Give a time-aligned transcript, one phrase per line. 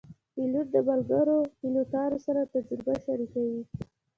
[0.33, 3.61] پیلوټ د ملګرو پیلوټانو سره تجربه شریکوي.